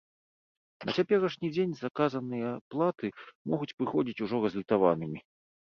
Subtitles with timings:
[0.89, 3.07] На цяперашні дзень заказаныя платы
[3.53, 5.19] могуць прыходзіць ужо разлітаванымі.